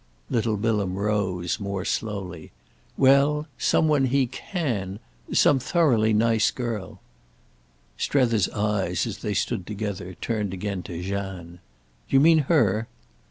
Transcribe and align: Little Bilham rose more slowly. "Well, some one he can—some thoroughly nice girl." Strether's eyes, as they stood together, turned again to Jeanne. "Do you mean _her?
Little 0.31 0.57
Bilham 0.57 0.95
rose 0.95 1.59
more 1.59 1.85
slowly. 1.85 2.51
"Well, 2.97 3.45
some 3.59 3.87
one 3.87 4.05
he 4.05 4.25
can—some 4.25 5.59
thoroughly 5.59 6.11
nice 6.11 6.49
girl." 6.49 6.99
Strether's 7.97 8.49
eyes, 8.49 9.05
as 9.05 9.19
they 9.19 9.35
stood 9.35 9.67
together, 9.67 10.15
turned 10.19 10.55
again 10.55 10.81
to 10.89 11.03
Jeanne. 11.03 11.59
"Do 12.09 12.15
you 12.15 12.19
mean 12.19 12.45
_her? 12.49 12.87